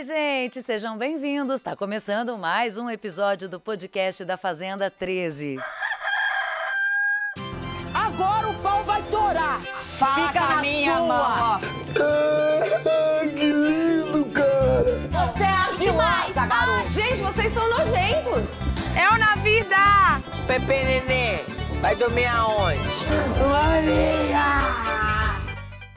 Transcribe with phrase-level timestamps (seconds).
[0.00, 1.56] Oi, gente, sejam bem-vindos.
[1.60, 5.58] Está começando mais um episódio do podcast da Fazenda 13.
[7.92, 9.60] Agora o pau vai torar.
[9.60, 11.06] Fala Fica com a na minha sua.
[11.06, 11.60] mão.
[12.00, 15.26] Ah, que lindo, cara!
[15.28, 16.90] Você é ardilosa, garoto.
[16.92, 18.48] Gente, vocês são nojentos.
[18.96, 19.76] É o na vida.
[20.46, 21.44] Pepe Nenê,
[21.82, 22.80] vai dormir aonde?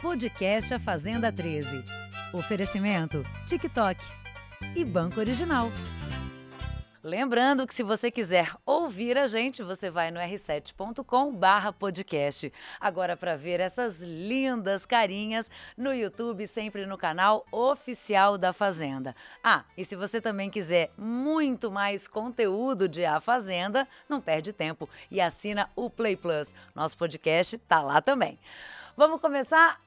[0.02, 2.03] Podcast A Fazenda 13.
[2.34, 4.04] Oferecimento TikTok
[4.76, 5.72] e Banco Original.
[7.04, 12.52] Lembrando que se você quiser ouvir a gente, você vai no r7.com/podcast.
[12.80, 19.16] Agora para ver essas lindas carinhas no YouTube, sempre no canal oficial da Fazenda.
[19.44, 24.90] Ah, e se você também quiser muito mais conteúdo de A Fazenda, não perde tempo
[25.12, 26.56] e assina o Play Plus.
[26.74, 28.40] Nosso podcast tá lá também.
[28.98, 29.80] Vamos começar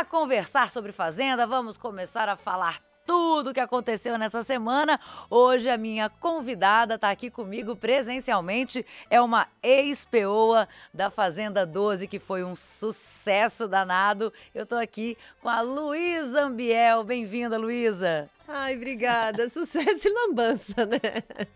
[0.00, 4.98] a conversar sobre Fazenda, vamos começar a falar tudo o que aconteceu nessa semana.
[5.28, 12.18] Hoje a minha convidada está aqui comigo presencialmente, é uma ex-peoa da Fazenda 12, que
[12.18, 14.32] foi um sucesso danado.
[14.54, 17.04] Eu estou aqui com a Luísa Ambiel.
[17.04, 18.30] Bem-vinda, Luísa.
[18.48, 19.46] Ai, obrigada.
[19.50, 21.00] Sucesso e lambança, né?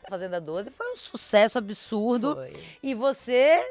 [0.05, 2.53] A Fazenda 12 foi um sucesso absurdo Foi.
[2.83, 3.65] e você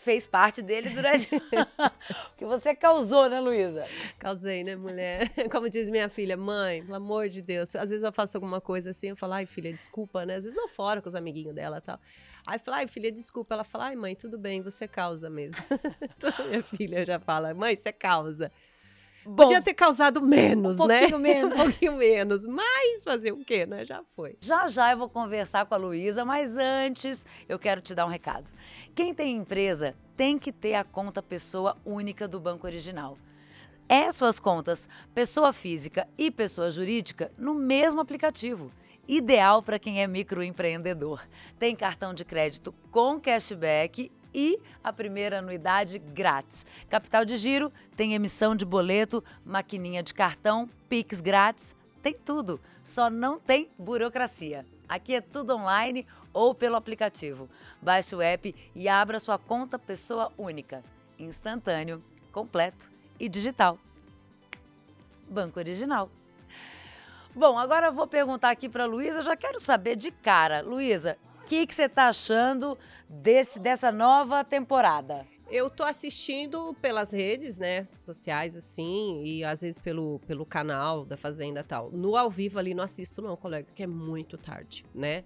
[0.00, 1.28] fez parte dele durante
[2.32, 3.86] o que você causou, né, Luísa?
[4.18, 5.30] Causei, né, mulher?
[5.52, 7.76] Como diz minha filha, mãe, pelo amor de Deus.
[7.76, 10.36] Às vezes eu faço alguma coisa assim, eu falo, ai, filha, desculpa, né?
[10.36, 12.00] Às vezes eu fora com os amiguinhos dela e tal.
[12.46, 13.54] Aí eu falo, ai, filha, desculpa.
[13.54, 15.62] Ela fala, ai, mãe, tudo bem, você causa mesmo.
[16.02, 18.50] Então, minha filha já fala, mãe, você causa.
[19.24, 21.00] Bom, Podia ter causado menos, um né?
[21.00, 21.52] pouquinho menos.
[21.54, 22.46] um pouquinho menos.
[22.46, 23.84] Mas fazer o quê, né?
[23.84, 24.36] Já foi.
[24.40, 28.08] Já já eu vou conversar com a Luísa, mas antes eu quero te dar um
[28.08, 28.46] recado.
[28.94, 33.18] Quem tem empresa tem que ter a conta pessoa única do Banco Original.
[33.88, 38.70] É suas contas pessoa física e pessoa jurídica no mesmo aplicativo.
[39.06, 41.20] Ideal para quem é microempreendedor.
[41.58, 46.64] Tem cartão de crédito com cashback e a primeira anuidade grátis.
[46.88, 52.60] Capital de giro, tem emissão de boleto, maquininha de cartão, Pix grátis, tem tudo.
[52.82, 54.64] Só não tem burocracia.
[54.88, 57.48] Aqui é tudo online ou pelo aplicativo.
[57.80, 60.82] Baixe o app e abra sua conta pessoa única,
[61.18, 62.02] instantâneo,
[62.32, 63.78] completo e digital.
[65.28, 66.10] Banco Original.
[67.34, 70.62] Bom, agora eu vou perguntar aqui para Luísa, já quero saber de cara.
[70.62, 72.78] Luísa, que que você está achando
[73.08, 75.26] desse, dessa nova temporada?
[75.50, 81.16] Eu tô assistindo pelas redes, né, sociais, assim, e às vezes pelo, pelo canal da
[81.16, 81.90] Fazenda tal.
[81.90, 85.24] No ao vivo ali não assisto não, colega, que é muito tarde, né?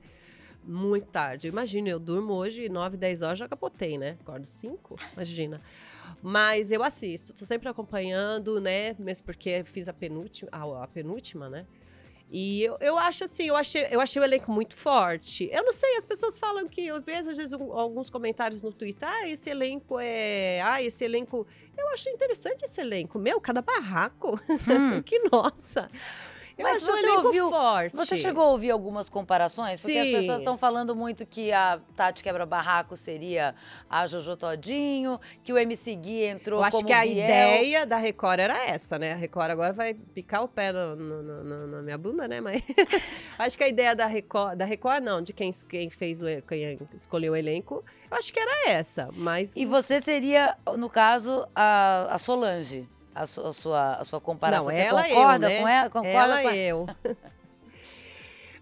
[0.66, 1.48] Muito tarde.
[1.48, 4.16] Imagina, eu durmo hoje 9, 10 horas, já capotei, né?
[4.22, 5.60] Acordo 5, imagina.
[6.22, 8.96] Mas eu assisto, tô sempre acompanhando, né?
[8.98, 11.66] Mesmo porque fiz a penúltima, a, a penúltima, né?
[12.36, 15.48] E eu, eu acho assim, eu achei, eu achei o elenco muito forte.
[15.52, 18.72] Eu não sei, as pessoas falam que eu vejo às vezes um- alguns comentários no
[18.72, 20.60] Twitter, ah, esse elenco é.
[20.62, 21.46] Ah, esse elenco.
[21.78, 23.20] Eu acho interessante esse elenco.
[23.20, 24.36] Meu, cada barraco.
[25.06, 25.88] que nossa!
[26.56, 27.96] Eu Mas acho você ouviu- forte.
[27.96, 29.80] Você chegou a ouvir algumas comparações?
[29.80, 30.12] Porque as Sim.
[30.20, 33.56] pessoas estão falando muito que a Tati Quebra-Barraco seria
[33.90, 37.12] a Jojo Todinho, que o MC Gui entrou Eu acho como que a Biel.
[37.12, 39.14] ideia da Record era essa, né?
[39.14, 42.40] A Record agora vai picar o pé no- no- no- na minha bunda, né?
[42.40, 42.62] Mas
[43.36, 46.78] acho que a ideia da Record, da Record não, de quem, quem fez o, quem
[46.94, 49.08] escolheu o elenco, eu acho que era essa.
[49.12, 52.88] Mas E você seria, no caso, a, a Solange.
[53.14, 54.66] A, su- a sua, a sua comparação.
[54.66, 55.60] Não, você ela concorda eu, né?
[55.60, 55.90] com ela?
[55.90, 56.86] Concorda ela com eu.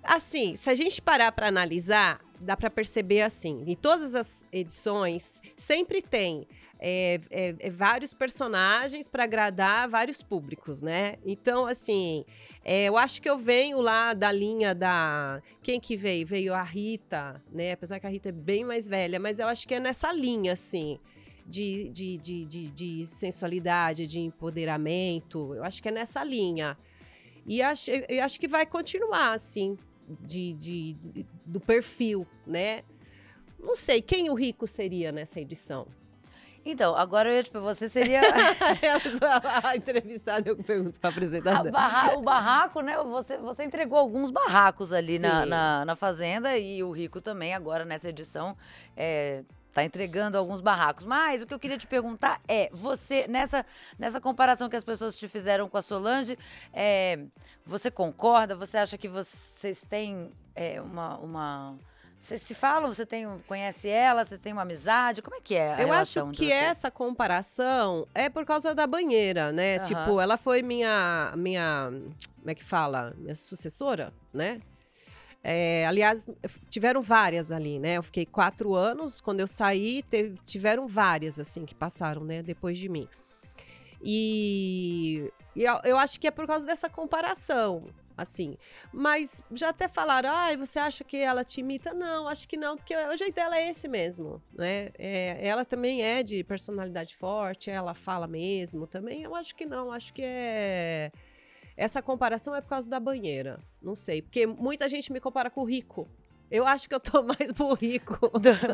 [0.02, 5.41] assim, se a gente parar para analisar, dá para perceber assim, em todas as edições
[5.56, 6.46] sempre tem
[6.84, 11.14] é, é, é, vários personagens para agradar vários públicos, né?
[11.24, 12.24] Então, assim,
[12.64, 15.41] é, eu acho que eu venho lá da linha da.
[15.62, 16.26] Quem que veio?
[16.26, 17.70] Veio a Rita, né?
[17.70, 20.54] Apesar que a Rita é bem mais velha, mas eu acho que é nessa linha,
[20.54, 20.98] assim.
[21.47, 25.54] De, de, de, de, de sensualidade, de empoderamento.
[25.54, 26.78] Eu acho que é nessa linha.
[27.44, 29.77] E acho, eu acho que vai continuar, assim,
[30.21, 32.83] de, de, de- do perfil, né?
[33.59, 35.86] Não sei, quem o rico seria nessa edição?
[36.65, 38.21] Então, agora eu ia perguntar, você seria
[39.65, 41.71] a entrevistada, eu pergunto para a apresentadora.
[41.72, 42.97] barra- o barraco, né?
[43.03, 47.84] Você, você entregou alguns barracos ali na, na, na Fazenda e o Rico também, agora
[47.84, 48.56] nessa edição,
[48.97, 49.42] é,
[49.72, 51.04] tá entregando alguns barracos.
[51.04, 53.65] Mas o que eu queria te perguntar é, você, nessa,
[53.98, 56.39] nessa comparação que as pessoas te fizeram com a Solange,
[56.72, 57.19] é,
[57.65, 58.54] você concorda?
[58.54, 61.16] Você acha que vocês têm é, uma...
[61.19, 61.74] uma
[62.21, 62.92] Vocês se falam?
[62.92, 64.24] Você tem, conhece ela?
[64.24, 65.22] Você tem uma amizade?
[65.22, 69.51] Como é que é a Eu acho que essa comparação é por causa da banheira,
[69.53, 69.77] né?
[69.77, 69.84] Aham.
[69.84, 71.91] Tipo, ela foi minha, minha,
[72.39, 73.15] como é que fala?
[73.16, 74.60] Minha sucessora, né?
[75.44, 76.28] É, aliás,
[76.71, 77.97] tiveram várias ali, né?
[77.97, 82.42] Eu fiquei quatro anos, quando eu saí, teve- tiveram várias, assim, que passaram, né?
[82.42, 83.09] Depois de mim.
[84.00, 87.86] E, e eu, eu acho que é por causa dessa comparação,
[88.16, 88.56] assim.
[88.92, 91.92] Mas já até falaram, ai, você acha que ela te imita?
[91.94, 94.91] Não, acho que não, porque o jeito dela é esse mesmo, né?
[94.98, 99.22] É, ela também é de personalidade forte, ela fala mesmo também.
[99.22, 101.10] Eu acho que não, acho que é...
[101.77, 104.22] Essa comparação é por causa da banheira, não sei.
[104.22, 106.08] Porque muita gente me compara com o rico.
[106.50, 108.18] Eu acho que eu tô mais pro rico.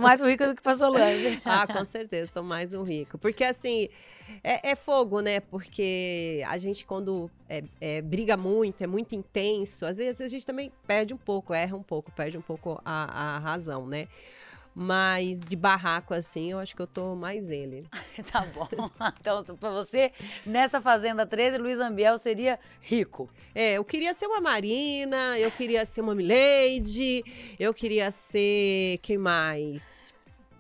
[0.01, 1.41] Mais rico do que pra Solange.
[1.45, 3.17] Ah, com certeza, tô mais um rico.
[3.19, 3.89] Porque assim,
[4.43, 5.39] é, é fogo, né?
[5.39, 10.45] Porque a gente, quando é- é, briga muito, é muito intenso, às vezes a gente
[10.45, 14.09] também perde um pouco, erra um pouco, perde um pouco a, a razão, né?
[14.81, 17.85] Mas de barraco, assim, eu acho que eu tô mais ele.
[18.31, 18.69] tá bom.
[19.21, 20.13] Então, pra você,
[20.47, 23.29] nessa Fazenda 13, Luiz Ambiel seria rico.
[23.53, 27.25] É, eu queria ser uma Marina, eu queria ser uma Milady,
[27.59, 28.99] eu queria ser.
[29.03, 30.15] Quem mais?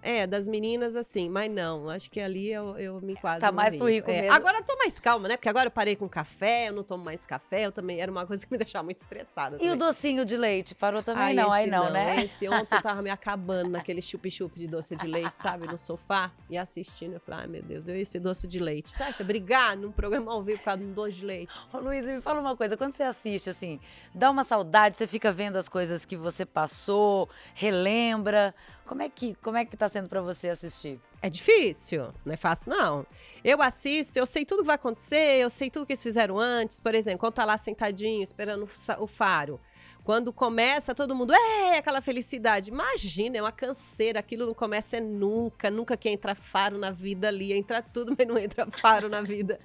[0.08, 3.42] É, das meninas, assim, mas não, acho que ali eu, eu me enquadro.
[3.42, 4.32] Tá mais pro rico É, mesmo.
[4.32, 5.36] Agora eu tô mais calma, né?
[5.36, 8.24] Porque agora eu parei com café, eu não tomo mais café, eu também era uma
[8.24, 9.56] coisa que me deixava muito estressada.
[9.56, 9.74] E também.
[9.74, 10.74] o docinho de leite?
[10.74, 11.38] Parou também?
[11.38, 12.24] Ah, não, aí esse não, né?
[12.24, 15.66] Esse ontem eu tava me acabando naquele chup-chup de doce de leite, sabe?
[15.66, 17.12] No sofá e assistindo.
[17.12, 18.96] Eu falei, ai meu Deus, eu ia esse doce de leite.
[18.96, 21.52] Você acha brigar num programa ao vivo por causa de um doce de leite?
[21.70, 22.78] Ô, Luiz, me fala uma coisa.
[22.78, 23.78] Quando você assiste, assim,
[24.14, 28.54] dá uma saudade, você fica vendo as coisas que você passou, relembra.
[28.88, 30.98] Como é que, como é que tá sendo pra você assistir?
[31.20, 33.06] É difícil, não é fácil, não.
[33.44, 36.80] Eu assisto, eu sei tudo que vai acontecer, eu sei tudo que eles fizeram antes.
[36.80, 38.66] Por exemplo, quando tá lá sentadinho, esperando
[38.98, 39.60] o faro.
[40.02, 42.70] Quando começa, todo mundo, é, aquela felicidade.
[42.70, 47.28] Imagina, é uma canseira, aquilo não começa é nunca, nunca que entra faro na vida
[47.28, 47.52] ali.
[47.52, 49.60] Entra tudo, mas não entra faro na vida.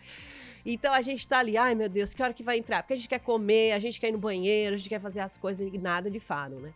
[0.66, 2.84] Então a gente tá ali, ai meu Deus, que hora que vai entrar?
[2.84, 5.22] Porque a gente quer comer, a gente quer ir no banheiro, a gente quer fazer
[5.22, 6.74] as coisas e nada de faro, né?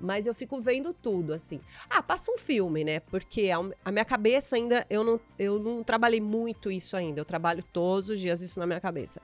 [0.00, 1.60] Mas eu fico vendo tudo, assim.
[1.88, 3.00] Ah, passa um filme, né?
[3.00, 7.20] Porque a, minha cabeça ainda, eu não, eu não trabalhei muito isso ainda.
[7.20, 9.20] Eu trabalho todos os dias isso na minha cabeça.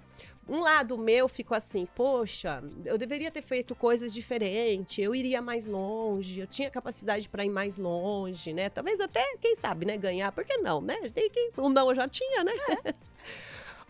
[0.48, 5.66] Um lado meu fico assim, poxa, eu deveria ter feito coisas diferentes, eu iria mais
[5.66, 8.68] longe, eu tinha capacidade para ir mais longe, né?
[8.68, 11.10] Talvez até, quem sabe, né, ganhar, por que não, né?
[11.12, 12.52] Tem que, o não eu já tinha, né?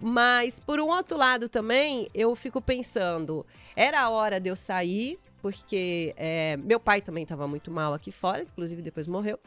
[0.01, 3.45] Mas, por um outro lado também, eu fico pensando,
[3.75, 8.11] era a hora de eu sair, porque é, meu pai também estava muito mal aqui
[8.11, 9.39] fora, inclusive depois morreu.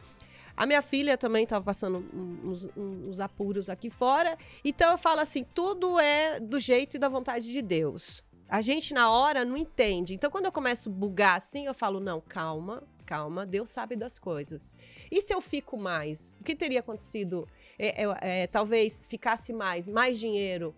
[0.56, 1.98] A minha filha também estava passando
[2.42, 4.38] uns, uns apuros aqui fora.
[4.64, 8.24] Então eu falo assim: tudo é do jeito e da vontade de Deus.
[8.48, 10.14] A gente na hora não entende.
[10.14, 14.18] Então quando eu começo a bugar assim, eu falo: não, calma, calma, Deus sabe das
[14.18, 14.74] coisas.
[15.12, 16.38] E se eu fico mais?
[16.40, 17.46] O que teria acontecido?
[17.78, 20.74] É, é, é, talvez ficasse mais, mais dinheiro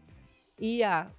[0.59, 1.11] ia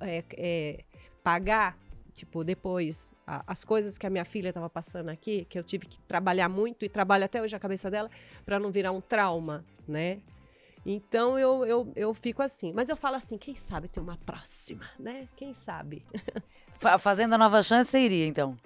[0.00, 0.84] é, é,
[1.22, 1.78] pagar,
[2.20, 5.86] tipo, depois a- as coisas que a minha filha estava passando aqui, que eu tive
[5.86, 8.10] que trabalhar muito e trabalho até hoje a cabeça dela,
[8.44, 10.20] para não virar um trauma, né?
[10.84, 12.72] Então eu, eu, eu fico assim.
[12.74, 15.28] Mas eu falo assim, quem sabe tem uma próxima, né?
[15.36, 16.04] Quem sabe?
[16.78, 18.56] Fa- Fazendo a nova chance, você iria, então?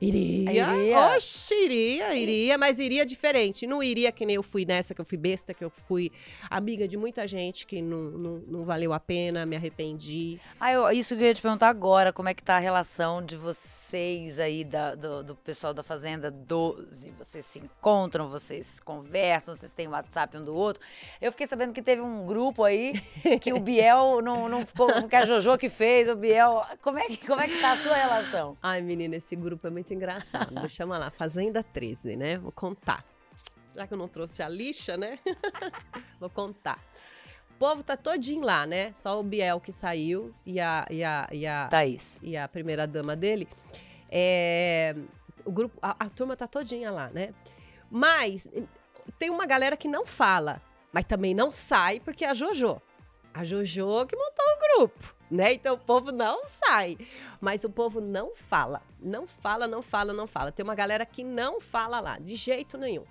[0.00, 0.50] Iria.
[0.52, 0.98] Iria?
[1.16, 3.66] Oxe, iria, iria, mas iria diferente.
[3.66, 6.10] Não iria que nem eu fui nessa, que eu fui besta, que eu fui
[6.50, 10.38] amiga de muita gente que não, não, não valeu a pena, me arrependi.
[10.60, 13.24] Ah, eu, isso que eu ia te perguntar agora, como é que tá a relação
[13.24, 17.12] de vocês aí, da- do, do pessoal da Fazenda 12?
[17.18, 20.82] Vocês se encontram, vocês conversam, vocês têm WhatsApp um do outro.
[21.20, 22.92] Eu fiquei sabendo que teve um grupo aí
[23.40, 26.62] que o Biel não, não ficou, que a Jojo que fez, o Biel.
[26.82, 28.56] Como é que, como é que tá a sua relação?
[28.62, 30.54] Ai, menina, esse grupo é muito engraçado.
[30.78, 32.38] Eu lá, Fazenda 13, né?
[32.38, 33.04] Vou contar.
[33.74, 35.18] Já que eu não trouxe a lixa, né?
[36.20, 36.78] Vou contar.
[37.50, 38.92] O povo tá todinho lá, né?
[38.92, 42.20] Só o Biel que saiu e a, e a, e a, Thaís.
[42.22, 43.48] e a primeira dama dele.
[44.08, 44.94] É,
[45.44, 47.34] o grupo, a, a turma tá todinha lá, né?
[47.90, 48.48] Mas
[49.18, 50.60] tem uma galera que não fala,
[50.92, 52.80] mas também não sai porque é a Jojo.
[53.32, 55.54] A Jojo que montou o grupo, né?
[55.54, 56.98] Então o povo não sai,
[57.40, 60.52] mas o povo não fala, não fala, não fala, não fala.
[60.52, 63.04] Tem uma galera que não fala lá, de jeito nenhum.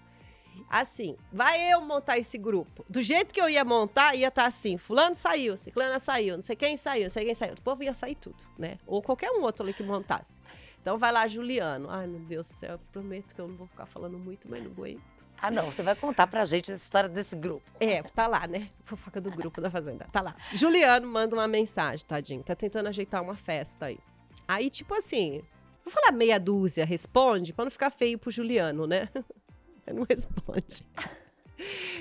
[0.69, 2.85] Assim, vai eu montar esse grupo.
[2.87, 6.55] Do jeito que eu ia montar, ia estar assim: Fulano saiu, Ciclana saiu, não sei
[6.55, 7.53] quem saiu, não sei quem saiu.
[7.53, 8.77] O povo ia sair tudo, né?
[8.85, 10.39] Ou qualquer um outro ali que montasse.
[10.81, 11.89] Então vai lá, Juliano.
[11.89, 14.63] Ai, meu Deus do céu, eu prometo que eu não vou ficar falando muito, mas
[14.63, 15.01] não aguento.
[15.43, 17.69] Ah, não, você vai contar pra gente essa história desse grupo.
[17.79, 18.69] É, tá lá, né?
[18.85, 20.07] Fofoca do grupo da Fazenda.
[20.11, 20.35] Tá lá.
[20.53, 22.41] Juliano manda uma mensagem, tadinho.
[22.41, 23.99] Tá tentando ajeitar uma festa aí.
[24.47, 25.41] Aí, tipo assim,
[25.83, 29.09] Vou falar meia dúzia responde, pra não ficar feio pro Juliano, né?
[29.93, 30.85] não responde.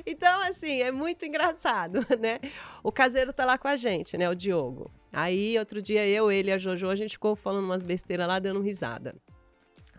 [0.06, 2.38] Então, assim, é muito engraçado, né?
[2.82, 4.28] O caseiro tá lá com a gente, né?
[4.28, 4.90] O Diogo.
[5.12, 8.38] Aí, outro dia, eu, ele e a Jojo, a gente ficou falando umas besteiras lá,
[8.38, 9.14] dando risada.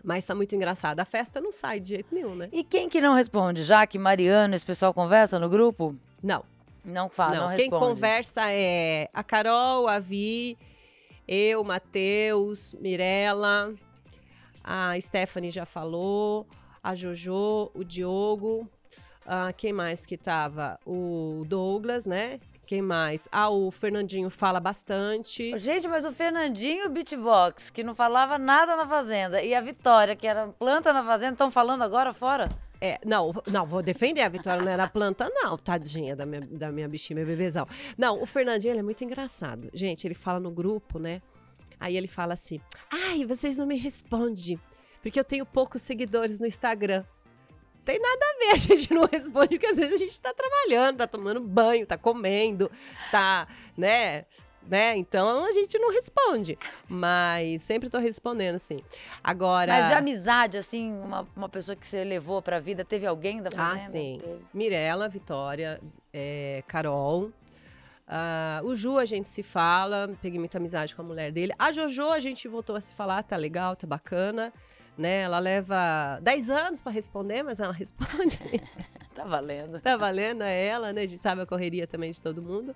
[0.04, 1.00] Mas tá muito engraçado.
[1.00, 2.50] A festa não sai de jeito nenhum, né?
[2.52, 3.62] E quem que não responde?
[3.62, 5.96] Jaque, Mariano, esse pessoal conversa no grupo?
[6.22, 6.44] Não.
[6.84, 7.86] Não fala, não, não, quem responde.
[7.86, 10.58] conversa é a Carol, a Vi,
[11.26, 13.72] eu, Matheus, Mirella,
[14.62, 16.46] a Stephanie já falou,
[16.82, 18.68] a Jojo, o Diogo,
[19.24, 20.78] ah, quem mais que tava?
[20.84, 22.38] O Douglas, né?
[22.66, 23.28] Quem mais?
[23.30, 25.56] Ah, o Fernandinho fala bastante.
[25.58, 30.26] Gente, mas o Fernandinho Beatbox, que não falava nada na Fazenda, e a Vitória, que
[30.26, 32.48] era planta na Fazenda, estão falando agora fora?
[32.80, 36.72] É, não, não, vou defender a Vitória, não era planta, não, tadinha da minha, da
[36.72, 37.66] minha bichinha, meu bebezão.
[37.96, 39.70] Não, o Fernandinho, ele é muito engraçado.
[39.72, 41.22] Gente, ele fala no grupo, né?
[41.78, 44.58] Aí ele fala assim: ai, vocês não me respondem,
[45.02, 47.04] porque eu tenho poucos seguidores no Instagram.
[47.84, 50.98] Tem nada a ver, a gente não responde, porque às vezes a gente tá trabalhando,
[50.98, 52.70] tá tomando banho, tá comendo,
[53.10, 54.24] tá, né?
[54.66, 54.96] Né?
[54.96, 56.58] Então a gente não responde.
[56.88, 58.78] Mas sempre tô respondendo, assim.
[59.22, 59.70] Agora.
[59.70, 63.50] Mas de amizade, assim, uma, uma pessoa que você levou pra vida, teve alguém da
[63.50, 63.74] Fazenda?
[63.74, 64.18] Ah, sim.
[64.22, 64.40] Teve.
[64.54, 65.78] Mirella, Vitória,
[66.12, 67.30] é, Carol.
[68.06, 71.52] Ah, o Ju a gente se fala, peguei muita amizade com a mulher dele.
[71.58, 74.52] A Jojo a gente voltou a se falar, tá legal, tá bacana.
[74.96, 75.22] Né?
[75.22, 78.38] Ela leva 10 anos pra responder, mas ela responde.
[79.14, 79.80] Tá valendo.
[79.80, 81.02] tá valendo, é ela, né?
[81.02, 82.74] A gente sabe a correria também de todo mundo.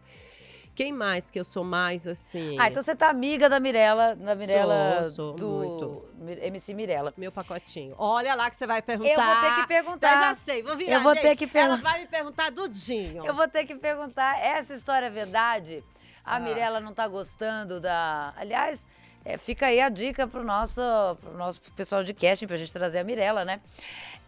[0.74, 2.56] Quem mais que eu sou mais assim?
[2.60, 6.38] Ah, então você tá amiga da Mirella, da Mirella Sou, sou, do muito.
[6.40, 7.12] MC Mirella.
[7.16, 7.96] Meu pacotinho.
[7.98, 9.10] Olha lá que você vai perguntar.
[9.10, 10.18] Eu vou ter que Tá, perguntar.
[10.18, 10.92] já sei, vou virar.
[10.94, 11.22] Eu vou gente.
[11.22, 11.90] ter que Ela perguntar.
[11.90, 13.26] vai me perguntar do Dinho.
[13.26, 15.82] Eu vou ter que perguntar, essa história é verdade?
[16.24, 16.40] A Ah.
[16.40, 18.32] Mirella não tá gostando da...
[18.36, 18.86] Aliás,
[19.28, 20.80] é, fica aí a dica pro nosso,
[21.20, 23.60] pro nosso pessoal de casting, pra gente trazer a Mirella, né?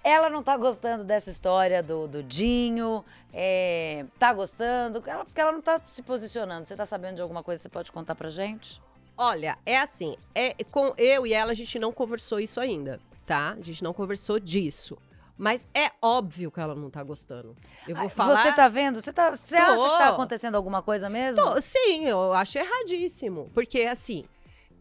[0.04, 3.02] Ela não tá gostando dessa história do, do Dinho,
[3.32, 6.66] é, tá gostando, ela, porque ela não tá se posicionando.
[6.66, 8.78] Você tá sabendo de alguma coisa que você pode contar pra gente?
[9.16, 13.56] Olha, é assim, é com eu e ela a gente não conversou isso ainda, tá?
[13.58, 14.98] A gente não conversou disso.
[15.34, 17.56] Mas é óbvio que ela não tá gostando.
[17.88, 18.42] Eu vou falar.
[18.42, 19.00] Você tá vendo?
[19.00, 21.40] Você, tá, você acha que tá acontecendo alguma coisa mesmo?
[21.40, 23.50] Tô, sim, eu acho erradíssimo.
[23.54, 24.26] Porque, assim,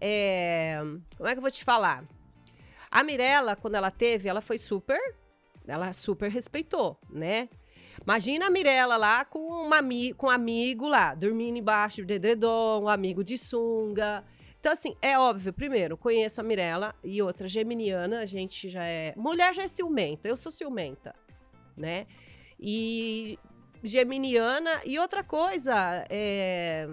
[0.01, 0.79] é,
[1.17, 2.03] como é que eu vou te falar?
[2.91, 4.99] A Mirella, quando ela teve, ela foi super.
[5.67, 7.47] Ela super respeitou, né?
[8.01, 9.79] Imagina a Mirella lá com, uma,
[10.17, 14.23] com um amigo lá, dormindo embaixo do edredom, um amigo de sunga.
[14.59, 19.13] Então, assim, é óbvio, primeiro, conheço a Mirella e outra, geminiana, a gente já é.
[19.15, 21.13] Mulher já é ciumenta, eu sou ciumenta,
[21.77, 22.07] né?
[22.59, 23.37] E
[23.83, 24.81] geminiana.
[24.85, 26.87] E outra coisa, é.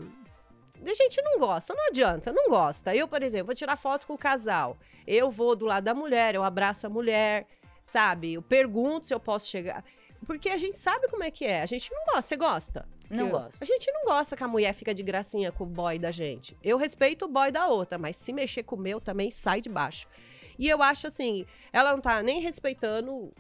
[0.84, 2.94] A gente não gosta, não adianta, não gosta.
[2.94, 4.76] Eu, por exemplo, vou tirar foto com o casal.
[5.06, 7.46] Eu vou do lado da mulher, eu abraço a mulher,
[7.84, 8.34] sabe?
[8.34, 9.84] Eu pergunto se eu posso chegar.
[10.26, 11.62] Porque a gente sabe como é que é.
[11.62, 12.22] A gente não gosta.
[12.22, 12.88] Você gosta?
[13.10, 13.62] Não Que- gosto.
[13.62, 16.56] A gente não gosta que a mulher fica de gracinha com o boy da gente.
[16.62, 19.68] Eu respeito o boy da outra, mas se mexer com o meu também sai de
[19.68, 20.08] baixo.
[20.58, 23.32] E eu acho assim, ela não tá nem respeitando.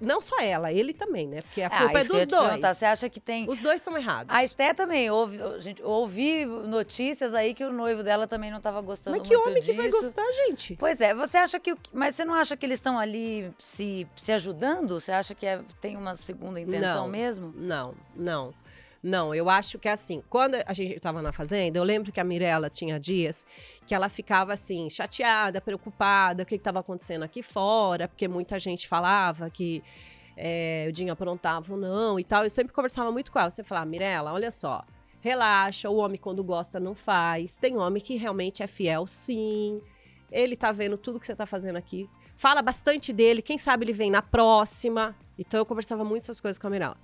[0.00, 1.40] Não só ela, ele também, né?
[1.42, 2.60] Porque a Ah, culpa é eu ia dos dois.
[2.60, 3.48] Você acha que tem...
[3.48, 4.34] Os dois são errados.
[4.34, 8.80] A Esté também, ouve, gente, ouvi notícias aí que o noivo dela também não estava
[8.80, 9.70] gostando Mas que homem disso.
[9.70, 10.76] que vai gostar, gente?
[10.76, 11.74] Pois é, você acha que.
[11.92, 15.00] Mas você não acha que eles estão ali se, se ajudando?
[15.00, 17.08] Você acha que é- tem uma segunda intenção Não.
[17.08, 17.52] mesmo?
[17.56, 18.52] Não, não.
[19.06, 22.18] Não, eu acho que é assim, quando a gente estava na fazenda, eu lembro que
[22.18, 23.46] a Mirella tinha dias
[23.86, 28.88] que ela ficava assim, chateada, preocupada, o que estava acontecendo aqui fora, porque muita gente
[28.88, 29.80] falava que
[30.36, 32.42] é, o Dinho aprontava ou não e tal.
[32.42, 33.48] Eu sempre conversava muito com ela.
[33.48, 34.84] Você falava, Mirella, olha só,
[35.20, 37.54] relaxa, o homem quando gosta não faz.
[37.54, 39.80] Tem homem que realmente é fiel, sim.
[40.32, 42.10] Ele tá vendo tudo que você tá fazendo aqui.
[42.34, 45.14] Fala bastante dele, quem sabe ele vem na próxima.
[45.38, 46.96] Então eu conversava muito essas coisas com a Mirella.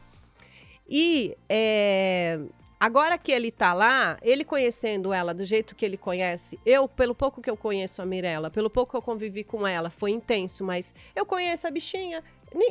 [0.94, 2.38] E é,
[2.78, 7.14] agora que ele tá lá, ele conhecendo ela do jeito que ele conhece, eu, pelo
[7.14, 10.62] pouco que eu conheço a Mirella, pelo pouco que eu convivi com ela, foi intenso,
[10.62, 12.22] mas eu conheço a bichinha.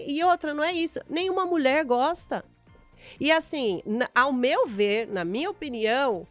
[0.06, 1.00] E outra, não é isso.
[1.10, 2.46] Nenhuma mulher gosta.
[3.20, 3.82] E assim,
[4.13, 6.28] ao meu ver, na minha opinião,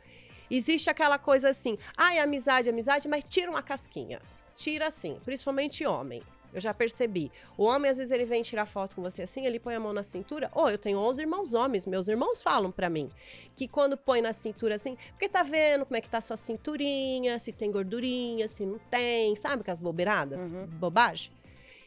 [0.49, 4.23] existe aquela coisa assim: ai, amizade, amizade, mas tira uma casquinha.
[4.55, 6.23] Tira assim, principalmente homem.
[6.53, 7.31] Eu já percebi.
[7.57, 9.93] O homem, às vezes, ele vem tirar foto com você assim, ele põe a mão
[9.93, 10.51] na cintura.
[10.55, 13.11] Ou eu tenho 11 irmãos homens, meus irmãos falam pra mim
[13.55, 16.37] que quando põe na cintura assim, porque tá vendo como é que tá a sua
[16.37, 20.39] cinturinha, se tem gordurinha, se não tem, sabe aquelas bobeiradas?
[20.79, 21.33] Bobagem.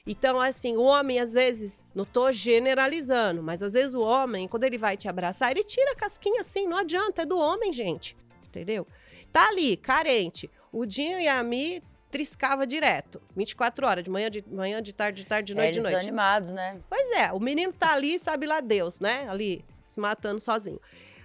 [0.05, 4.65] Então, assim, o homem, às vezes, não tô generalizando, mas às vezes o homem, quando
[4.65, 8.15] ele vai te abraçar, ele tira a casquinha assim, não adianta, é do homem, gente.
[8.45, 8.85] Entendeu?
[9.31, 10.49] Tá ali, carente.
[10.71, 11.81] O Dinho e a Mi
[12.13, 13.19] triscava direto.
[13.35, 15.83] 24 horas, de manhã, de manhã, de tarde, de tarde, de É, noite, de eles
[15.91, 16.03] noite.
[16.03, 16.77] são animados, né?
[16.87, 19.27] Pois é, o menino tá ali, sabe lá Deus, né?
[19.27, 20.79] Ali, se matando sozinho.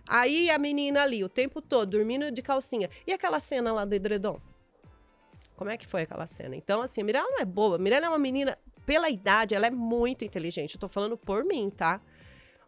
[0.08, 2.88] Aí a menina ali, o tempo todo, dormindo de calcinha.
[3.06, 4.40] E aquela cena lá do edredom?
[5.54, 6.56] Como é que foi aquela cena?
[6.56, 7.76] Então, assim, a Mirella não é boba.
[7.76, 10.74] A Mirella é uma menina, pela idade, ela é muito inteligente.
[10.76, 12.00] Eu tô falando por mim, tá?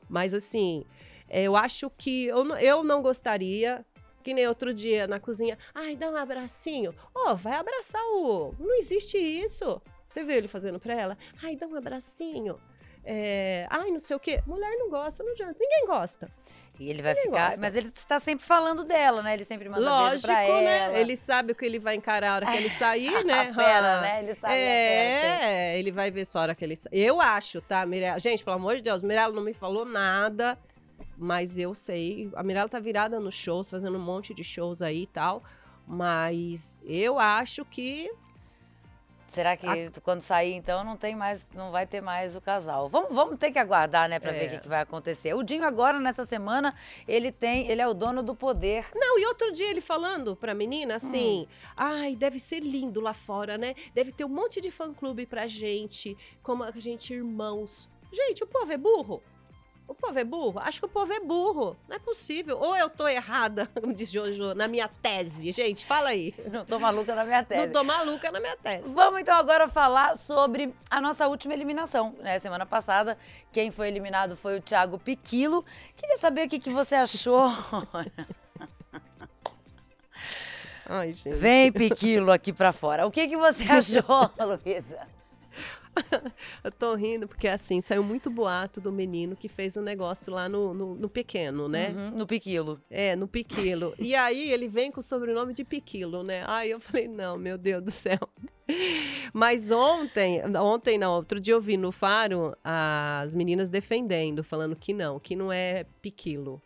[0.08, 0.84] Mas, assim,
[1.26, 3.82] é, eu acho que eu, eu não gostaria.
[4.22, 5.56] Que nem outro dia na cozinha.
[5.74, 6.94] Ai, dá um abracinho.
[7.14, 8.54] Ô, vai abraçar o.
[8.58, 9.80] Não existe isso.
[10.08, 11.18] Você viu ele fazendo pra ela?
[11.42, 12.60] Ai, dá um abracinho.
[13.04, 14.42] É, ai, não sei o quê.
[14.46, 15.56] Mulher não gosta, não adianta.
[15.58, 16.30] Ninguém gosta.
[16.78, 17.46] E ele vai Ele ficar.
[17.46, 17.60] gosta.
[17.60, 19.34] Mas ele está sempre falando dela, né?
[19.34, 20.92] Ele sempre manda beijo Lógico, pra ela.
[20.92, 21.00] né?
[21.00, 23.40] Ele sabe o que ele vai encarar a hora que ele sair, né?
[23.50, 24.22] A fera, Ah, né?
[24.22, 26.98] Ele sabe que- É, ele vai ver só a hora que ele sair.
[27.00, 28.18] Eu acho, tá, Mirella?
[28.18, 30.58] Gente, pelo amor de Deus, Mirella não me falou nada,
[31.20, 32.30] mas eu sei.
[32.34, 35.42] A Mirella tá virada nos shows, fazendo um monte de shows aí e tal.
[35.86, 38.10] Mas eu acho que
[39.30, 39.64] Será que
[40.02, 42.88] quando sair, então, não tem mais, não vai ter mais o casal?
[42.88, 44.46] Vamos, vamos ter que aguardar, né, pra ver É.
[44.46, 45.32] o que, que vai acontecer.
[45.34, 46.74] O Dinho agora, nessa semana,
[47.06, 48.86] ele tem, ele é o dono do poder.
[48.92, 51.46] Não, e outro dia ele falando pra menina assim:
[51.76, 53.76] ai, deve ser lindo lá fora, né?
[53.94, 57.88] Deve ter um monte de fã-clube pra gente, como a gente irmãos.
[58.12, 59.22] Gente, o povo é burro.
[59.90, 60.60] O povo é burro?
[60.60, 61.76] Acho que o povo é burro.
[61.88, 62.56] Não é possível.
[62.60, 65.50] Ou eu tô errada, como diz Jojo, na minha tese.
[65.50, 66.32] Gente, fala aí.
[66.48, 67.66] Não tô maluca na minha tese.
[67.66, 68.84] Não tô maluca na minha tese.
[68.86, 72.14] Vamos então agora falar sobre a nossa última eliminação.
[72.20, 72.38] Né?
[72.38, 73.18] Semana passada,
[73.50, 75.64] quem foi eliminado foi o Thiago Piquilo.
[75.96, 77.46] Queria saber o que, que você achou.
[80.86, 81.34] Ai, gente.
[81.34, 83.08] Vem, Piquilo, aqui pra fora.
[83.08, 85.00] O que, que você achou, Luísa?
[86.62, 90.48] Eu tô rindo porque, assim, saiu muito boato do menino que fez um negócio lá
[90.48, 91.90] no, no, no pequeno, né?
[91.90, 92.80] Uhum, no Piquilo.
[92.90, 93.94] É, no Piquilo.
[93.98, 96.44] E aí ele vem com o sobrenome de Piquilo, né?
[96.46, 98.18] Aí eu falei, não, meu Deus do céu.
[99.32, 104.92] Mas ontem, ontem não, outro dia eu vi no Faro as meninas defendendo, falando que
[104.92, 106.62] não, que não é Piquilo.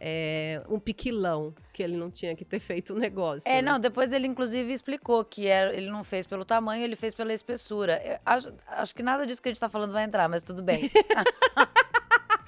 [0.00, 3.48] É um piquilão, que ele não tinha que ter feito o negócio.
[3.48, 3.62] É, né?
[3.62, 7.32] não, depois ele inclusive explicou que era, ele não fez pelo tamanho, ele fez pela
[7.32, 8.00] espessura.
[8.04, 10.62] Eu acho, acho que nada disso que a gente tá falando vai entrar, mas tudo
[10.62, 10.88] bem.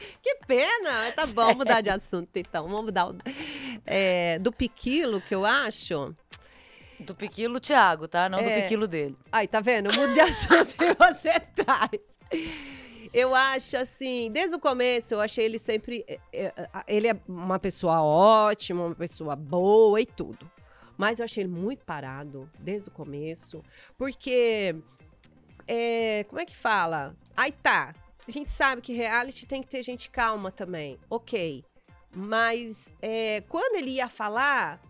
[0.23, 1.13] Que pena!
[1.13, 2.65] Tá bom, vamos mudar de assunto então.
[2.65, 3.17] Vamos mudar o,
[3.87, 6.15] é, do Piquilo, que eu acho.
[6.99, 8.29] Do Piquilo, Thiago, tá?
[8.29, 8.63] Não do É.
[8.63, 9.17] Piquilo dele.
[9.33, 9.91] Ai, tá vendo?
[9.91, 12.01] Eu mudo de assunto e você traz.
[13.13, 16.05] Eu acho assim, desde o começo, eu achei ele sempre.
[16.07, 16.55] é, é,
[16.87, 20.49] Ele é uma pessoa ótima, uma pessoa boa e tudo.
[20.97, 23.63] Mas eu achei ele muito parado desde o começo.
[23.99, 24.77] Porque.
[25.67, 27.17] é, como é que fala?
[27.37, 27.95] Aí tá.
[28.29, 30.99] A gente sabe que reality tem que ter gente calma também.
[31.09, 31.65] Ok.
[32.15, 34.81] Mas é, quando ele ia falar,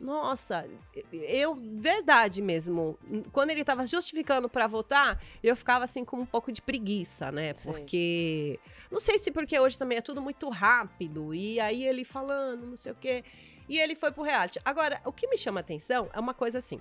[0.00, 0.68] nossa,
[1.12, 2.98] eu, verdade mesmo.
[3.32, 7.52] Quando ele tava justificando pra votar, eu ficava assim com um pouco de preguiça, né?
[7.54, 7.72] Sei.
[7.72, 8.60] Porque.
[8.90, 11.34] Não sei se porque hoje também é tudo muito rápido.
[11.34, 13.24] E aí ele falando, não sei o quê.
[13.68, 14.58] E ele foi pro reality.
[14.64, 16.80] Agora, o que me chama atenção é uma coisa assim.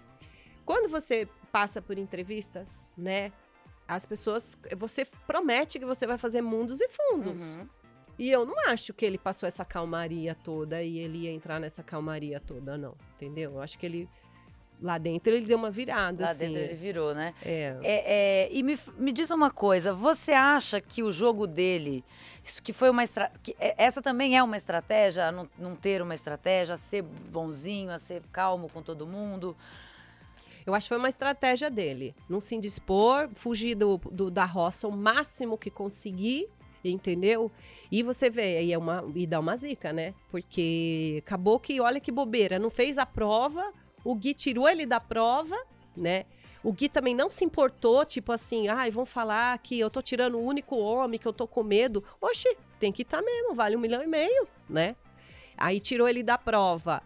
[0.63, 3.31] Quando você passa por entrevistas, né?
[3.87, 4.57] As pessoas.
[4.77, 7.55] Você promete que você vai fazer mundos e fundos.
[7.55, 7.67] Uhum.
[8.19, 11.83] E eu não acho que ele passou essa calmaria toda e ele ia entrar nessa
[11.83, 12.95] calmaria toda, não.
[13.15, 13.51] Entendeu?
[13.53, 14.09] Eu acho que ele.
[14.79, 16.23] Lá dentro ele deu uma virada.
[16.25, 17.33] Lá assim, dentro ele virou, né?
[17.43, 17.75] É.
[17.83, 18.03] É,
[18.45, 22.05] é, e me, me diz uma coisa, você acha que o jogo dele,
[22.43, 23.31] isso que foi uma estra...
[23.41, 27.91] que é- essa também é uma estratégia, não, não ter uma estratégia, a ser bonzinho,
[27.91, 29.57] a ser calmo com todo mundo?
[30.63, 32.13] Eu acho que foi uma estratégia dele.
[32.29, 36.47] Não se indispor, fugir do, do- da roça o máximo que conseguir,
[36.89, 37.51] entendeu?
[37.91, 40.13] E você vê, aí é uma, e dá uma zica, né?
[40.29, 43.71] Porque acabou que, olha que bobeira, não fez a prova,
[44.03, 45.57] o Gui tirou ele da prova,
[45.95, 46.25] né?
[46.63, 50.35] O Gui também não se importou, tipo assim, ai, vão falar que eu tô tirando
[50.35, 52.03] o único homem, que eu tô com medo.
[52.19, 54.95] Oxi, tem que estar mesmo, vale um milhão e meio, né?
[55.57, 57.01] Aí tirou ele da prova.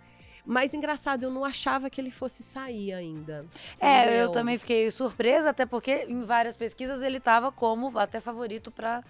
[0.46, 3.46] Mas engraçado, eu não achava que ele fosse sair ainda.
[3.80, 4.32] É, eu entendeu?
[4.32, 9.04] também fiquei surpresa, até porque em várias pesquisas ele estava como até favorito para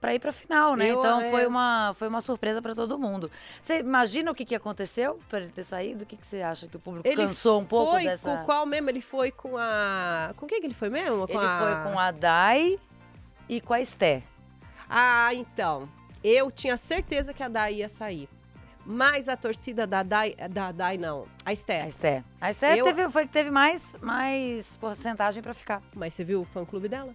[0.00, 0.90] para ir para final, né?
[0.90, 1.30] Eu, então é.
[1.30, 3.30] foi uma foi uma surpresa para todo mundo.
[3.60, 6.04] Você imagina o que, que aconteceu para ele ter saído?
[6.04, 8.36] O que, que você acha que o público Ele cansou um pouco foi dessa?
[8.38, 8.90] com qual mesmo?
[8.90, 10.32] Ele foi com a.
[10.36, 11.26] Com quem que ele foi mesmo?
[11.26, 12.78] Com Ele foi com a Dai
[13.48, 14.22] e com a Esté.
[14.88, 15.88] Ah, então.
[16.22, 18.28] Eu tinha certeza que a Dai ia sair.
[18.84, 20.36] Mas a torcida da Dai.
[20.50, 21.26] Da Dai, não.
[21.44, 21.86] A A Esther.
[21.88, 22.22] Esté.
[22.40, 25.82] A Esté Eu- teve, foi que teve mais, mais porcentagem para ficar.
[25.94, 27.12] Mas você viu o fã-clube dela?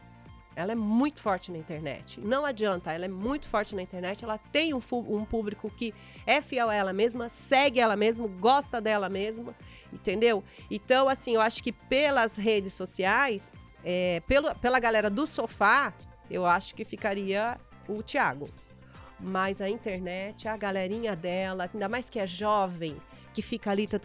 [0.56, 2.20] Ela é muito forte na internet.
[2.20, 4.24] Não adianta, ela é muito forte na internet.
[4.24, 5.94] Ela tem um, um público que
[6.26, 9.56] é fiel a ela mesma, segue ela mesma, gosta dela mesma,
[9.92, 10.44] entendeu?
[10.70, 13.52] Então, assim, eu acho que pelas redes sociais,
[13.84, 15.94] é, pelo, pela galera do sofá,
[16.30, 18.50] eu acho que ficaria o Thiago.
[19.20, 22.98] Mas a internet, a galerinha dela, ainda mais que é jovem,
[23.34, 24.00] que fica ali, tã,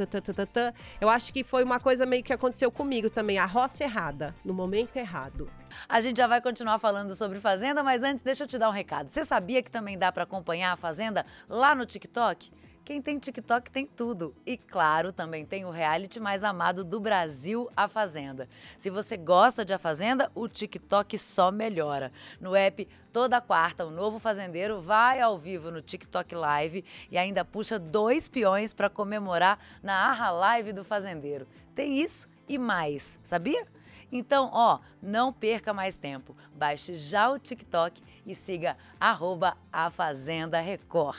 [1.00, 4.54] eu acho que foi uma coisa meio que aconteceu comigo também, a roça errada, no
[4.54, 5.50] momento errado.
[5.88, 8.72] A gente já vai continuar falando sobre Fazenda, mas antes deixa eu te dar um
[8.72, 9.08] recado.
[9.08, 12.50] Você sabia que também dá para acompanhar a Fazenda lá no TikTok?
[12.86, 14.32] Quem tem TikTok tem tudo.
[14.46, 18.48] E claro, também tem o reality mais amado do Brasil, A Fazenda.
[18.78, 22.12] Se você gosta de A Fazenda, o TikTok só melhora.
[22.40, 27.44] No app, toda quarta, o novo fazendeiro vai ao vivo no TikTok Live e ainda
[27.44, 31.48] puxa dois peões para comemorar na Arra Live do Fazendeiro.
[31.74, 33.66] Tem isso e mais, sabia?
[34.12, 36.36] Então, ó, não perca mais tempo.
[36.54, 41.18] Baixe já o TikTok e siga arroba a Fazenda Record.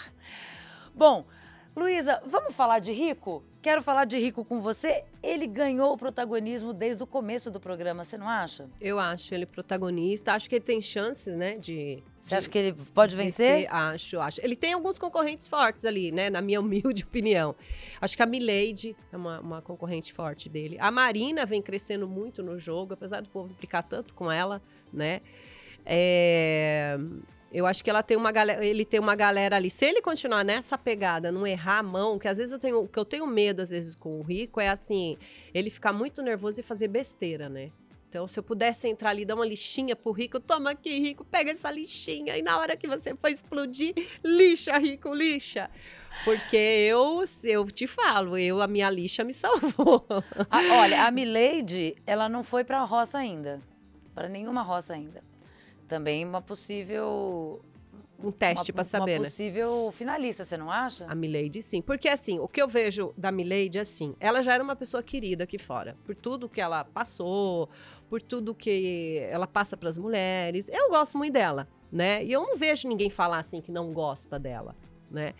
[0.95, 1.25] Bom,
[1.77, 3.43] Luísa, vamos falar de Rico?
[3.61, 5.03] Quero falar de Rico com você.
[5.21, 8.67] Ele ganhou o protagonismo desde o começo do programa, você não acha?
[8.81, 10.33] Eu acho ele protagonista.
[10.33, 13.57] Acho que ele tem chances, né, de você acha que ele pode vencer?
[13.57, 13.73] vencer?
[13.73, 14.41] Acho, acho.
[14.43, 16.31] Ele tem alguns concorrentes fortes ali, né?
[16.31, 17.55] Na minha humilde opinião.
[18.01, 20.77] Acho que a Milady é uma, uma concorrente forte dele.
[20.79, 25.21] A Marina vem crescendo muito no jogo, apesar do povo implicar tanto com ela, né?
[25.85, 26.97] É...
[27.51, 29.69] Eu acho que ela tem uma galera, ele tem uma galera ali.
[29.69, 32.99] Se ele continuar nessa pegada, não errar a mão, que às vezes eu tenho, que
[32.99, 35.17] eu tenho medo às vezes com o Rico é assim,
[35.53, 37.71] ele ficar muito nervoso e fazer besteira, né?
[38.09, 41.51] Então, se eu pudesse entrar ali, dar uma lixinha pro Rico, toma aqui, Rico, pega
[41.51, 42.37] essa lixinha.
[42.37, 45.69] E na hora que você for explodir, lixa, Rico, lixa.
[46.23, 50.05] Porque eu, eu te falo, eu a minha lixa me salvou.
[50.49, 53.61] Ah, olha, a Milady, ela não foi para a roça ainda.
[54.15, 55.21] Para nenhuma roça ainda
[55.87, 57.61] também uma possível
[58.19, 59.25] um teste para saber, uma né?
[59.25, 61.05] possível finalista, você não acha?
[61.05, 61.81] A Milady, sim.
[61.81, 65.43] Porque, assim, o que eu vejo da Milady, assim, ela já era uma pessoa querida
[65.43, 65.95] aqui fora.
[66.03, 67.69] Por tudo que ela passou,
[68.09, 70.67] por tudo que ela passa para as mulheres.
[70.69, 72.23] Eu gosto muito dela, né?
[72.23, 74.75] E eu não vejo ninguém falar, assim, que não gosta dela,
[75.11, 75.33] né?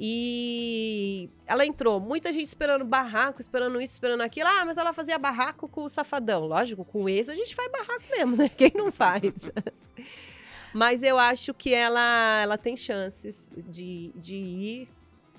[0.00, 4.48] E ela entrou, muita gente esperando barraco, esperando isso, esperando aquilo.
[4.48, 6.44] Ah, mas ela fazia barraco com o safadão.
[6.46, 8.48] Lógico, com o ex a gente faz barraco mesmo, né?
[8.48, 9.50] Quem não faz?
[10.72, 14.88] mas eu acho que ela, ela tem chances de, de ir.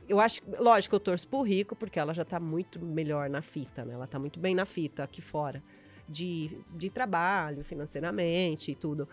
[0.09, 3.85] Eu acho, lógico, eu torço pro Rico, porque ela já tá muito melhor na fita,
[3.85, 3.93] né?
[3.93, 5.63] Ela tá muito bem na fita aqui fora.
[6.11, 9.07] De, de trabalho, financeiramente e tudo.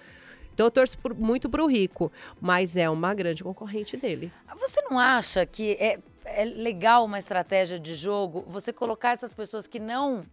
[0.56, 4.32] Então eu torço por, muito pro Rico, mas é uma grande concorrente dele.
[4.58, 9.66] Você não acha que é, é legal uma estratégia de jogo você colocar essas pessoas
[9.66, 10.24] que não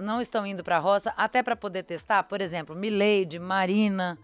[0.00, 4.18] não estão indo para a roça até para poder testar, por exemplo, Milady, Marina?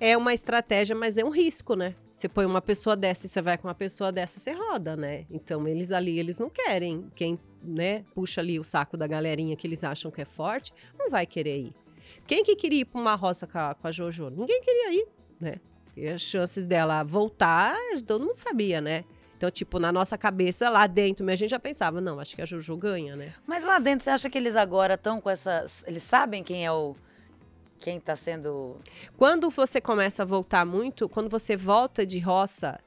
[0.00, 1.94] É uma estratégia, mas é um risco, né?
[2.16, 5.26] Você põe uma pessoa dessa e você vai com uma pessoa dessa, você roda, né?
[5.30, 7.06] Então eles ali, eles não querem.
[7.14, 11.10] Quem, né, puxa ali o saco da galerinha que eles acham que é forte, não
[11.10, 11.74] vai querer ir.
[12.26, 14.30] Quem que queria ir para uma roça com a, com a Jojo?
[14.30, 15.08] Ninguém queria ir,
[15.40, 15.56] né?
[15.96, 19.04] E as chances dela voltar, todo mundo sabia, né?
[19.36, 22.46] Então, tipo, na nossa cabeça, lá dentro, a gente já pensava, não, acho que a
[22.46, 23.34] Jojo ganha, né?
[23.44, 25.82] Mas lá dentro, você acha que eles agora estão com essas.
[25.84, 26.94] Eles sabem quem é o.
[27.80, 28.76] Quem tá sendo.
[29.16, 32.78] Quando você começa a voltar muito, quando você volta de roça,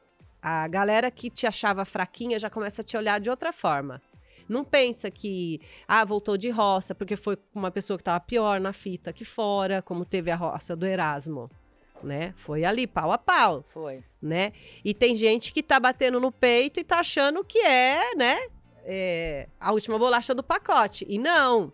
[0.41, 4.01] a galera que te achava fraquinha já começa a te olhar de outra forma.
[4.47, 8.73] Não pensa que, ah, voltou de roça porque foi uma pessoa que estava pior na
[8.73, 11.49] fita aqui fora, como teve a roça do Erasmo.
[12.03, 12.33] Né?
[12.35, 13.63] Foi ali, pau a pau.
[13.69, 14.03] Foi.
[14.21, 14.53] Né?
[14.83, 18.37] E tem gente que tá batendo no peito e tá achando que é, né?
[18.83, 21.05] É, a última bolacha do pacote.
[21.09, 21.73] E não.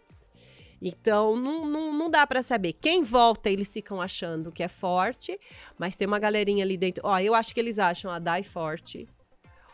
[0.81, 2.73] Então, não, não, não dá para saber.
[2.73, 5.39] Quem volta, eles ficam achando que é forte,
[5.77, 7.03] mas tem uma galerinha ali dentro.
[7.05, 9.07] Ó, eu acho que eles acham a Dai forte.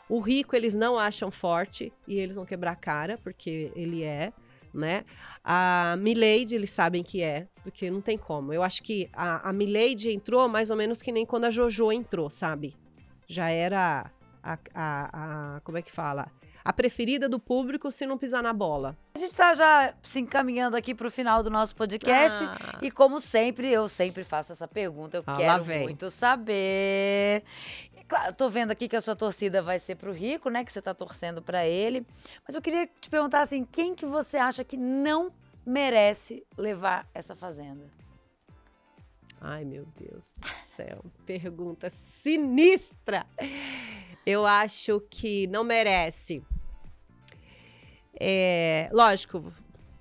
[0.10, 4.32] O rico eles não acham forte e eles vão quebrar a cara, porque ele é,
[4.74, 5.04] né?
[5.43, 8.54] A Milady eles sabem que é, porque não tem como.
[8.54, 11.91] Eu acho que a, a Milady entrou mais ou menos que nem quando a Jojo
[11.91, 12.76] entrou, sabe?
[13.28, 14.10] Já era
[14.41, 16.32] a, a, a como é que fala?
[16.67, 18.98] a preferida do público se não pisar na bola.
[19.15, 22.43] A gente está já se encaminhando aqui para o final do nosso podcast.
[22.43, 22.80] Ah.
[22.82, 25.15] E como sempre, eu sempre faço essa pergunta.
[25.15, 27.41] Eu ah, quero muito saber.
[28.08, 30.63] Claro, tô vendo aqui que a sua torcida vai ser pro Rico, né?
[30.63, 32.06] Que você tá torcendo para ele.
[32.48, 35.32] Mas eu queria te perguntar assim, quem que você acha que não
[35.65, 37.86] merece levar essa fazenda?
[39.41, 41.04] Ai, meu Deus do céu.
[41.26, 43.26] Pergunta sinistra.
[44.26, 46.41] Eu acho que não merece.
[48.20, 49.54] É, lógico,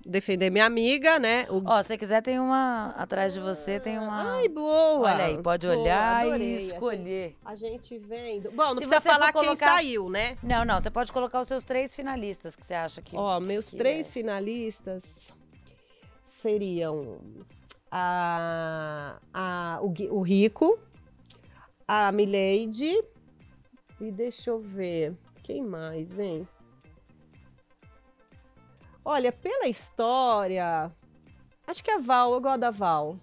[0.07, 1.45] defender minha amiga, né?
[1.49, 1.61] O...
[1.65, 4.37] Ó, se quiser, tem uma atrás de você, tem uma.
[4.37, 4.99] Ai, boa!
[5.09, 6.51] Olha aí, pode Boa, olhar adorei.
[6.51, 7.35] e A gente- escolher.
[7.45, 8.49] A gente vendo.
[8.51, 10.37] Bom, não Se precisa falar quem colocar- saiu, né?
[10.41, 13.15] Não, não, você pode colocar os seus três finalistas que você acha que.
[13.15, 14.11] Ó, meus que três é.
[14.11, 15.33] finalistas
[16.25, 17.17] seriam
[17.91, 20.77] a, a, o, o Rico,
[21.87, 22.93] a Mileide
[23.99, 26.47] e deixa eu ver, quem mais, hein?
[29.09, 30.91] Olha, pela história,
[31.65, 33.17] acho que a Val, eu gosto da Val.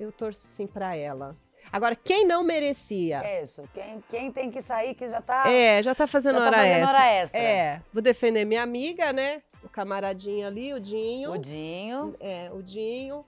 [0.00, 1.36] Eu torço sim pra ela.
[1.70, 3.22] Agora, quem não merecia?
[3.22, 3.68] É isso.
[3.74, 5.44] Quem, quem tem que sair que já tá.
[5.46, 6.96] É, já tá fazendo, já tá hora, fazendo extra.
[6.96, 7.38] hora extra.
[7.38, 9.42] É, vou defender minha amiga, né?
[9.62, 11.32] O camaradinho ali, o Dinho.
[11.32, 12.16] O Dinho.
[12.18, 13.26] É, o Dinho.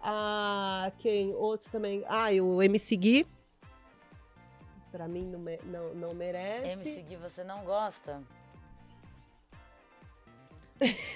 [0.00, 1.34] Ah, quem?
[1.34, 2.04] Outro também.
[2.06, 3.26] Ah, e o MC Gui.
[4.92, 6.68] Pra mim não, não, não merece.
[6.68, 8.22] MC Gui, você não gosta?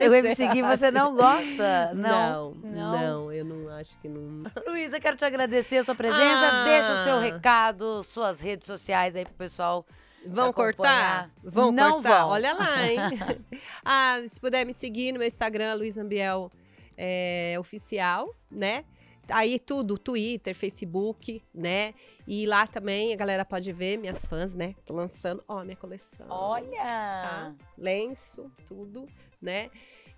[0.00, 1.92] o MC Gui você não gosta?
[1.94, 2.92] Não, Não.
[2.92, 4.44] não, eu não acho que não.
[4.66, 6.48] Luísa, quero te agradecer a sua presença.
[6.50, 6.64] Ah.
[6.64, 9.84] Deixa o seu recado, suas redes sociais aí pro pessoal.
[10.26, 11.30] Vão cortar?
[11.42, 12.20] Vão Não cortar?
[12.22, 12.28] vão.
[12.30, 12.98] Olha lá, hein?
[13.84, 16.50] ah, se puder me seguir no meu Instagram, Luiz Ambiel
[16.96, 18.84] é, Oficial, né?
[19.32, 21.94] Aí tudo, Twitter, Facebook, né?
[22.26, 24.74] E lá também a galera pode ver, minhas fãs, né?
[24.84, 26.26] Tô lançando, ó, minha coleção.
[26.28, 26.84] Olha!
[26.84, 27.54] tá?
[27.76, 29.06] Lenço, tudo,
[29.40, 29.70] né?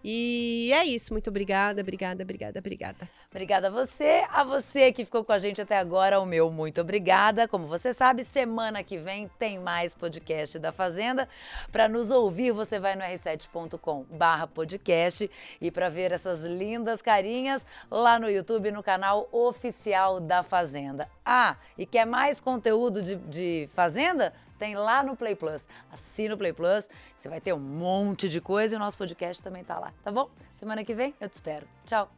[0.05, 3.09] E é isso, muito obrigada, obrigada, obrigada, obrigada.
[3.31, 6.81] Obrigada a você, a você que ficou com a gente até agora, o meu muito
[6.81, 7.49] obrigada.
[7.49, 11.29] Como você sabe, semana que vem tem mais podcast da Fazenda.
[11.71, 18.29] Para nos ouvir, você vai no r7.com/podcast e para ver essas lindas carinhas lá no
[18.29, 21.09] YouTube no canal oficial da Fazenda.
[21.25, 24.35] Ah, e quer mais conteúdo de, de Fazenda?
[24.62, 25.66] Tem lá no Play Plus.
[25.90, 29.42] Assina o Play Plus, você vai ter um monte de coisa e o nosso podcast
[29.42, 30.31] também tá lá, tá bom?
[30.55, 31.66] Semana que vem eu te espero.
[31.85, 32.09] Tchau.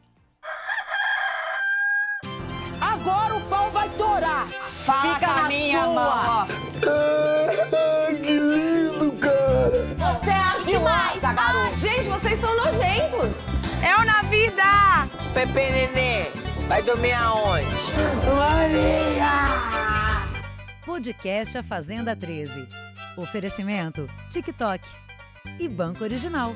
[2.79, 4.47] Agora o pau vai torar.
[4.47, 6.43] Fica na minha sua.
[6.43, 6.45] Ah,
[8.13, 10.13] que lindo, cara!
[10.13, 11.75] Você é demais, garoto.
[11.77, 13.41] Gente, vocês são nojentos.
[13.83, 14.61] É o na vida.
[15.33, 16.29] Pepe Nenê,
[16.67, 17.65] vai dormir aonde?
[20.85, 22.67] Podcast A Fazenda 13.
[23.17, 24.85] Oferecimento TikTok
[25.59, 26.53] e Banco Original.